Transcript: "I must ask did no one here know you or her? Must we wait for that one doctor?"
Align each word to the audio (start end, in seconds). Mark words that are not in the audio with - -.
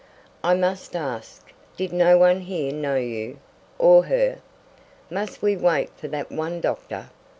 "I 0.43 0.55
must 0.55 0.95
ask 0.95 1.53
did 1.77 1.93
no 1.93 2.17
one 2.17 2.39
here 2.41 2.71
know 2.73 2.95
you 2.95 3.37
or 3.77 4.05
her? 4.05 4.39
Must 5.11 5.43
we 5.43 5.55
wait 5.55 5.91
for 5.95 6.07
that 6.07 6.31
one 6.31 6.59
doctor?" 6.59 7.11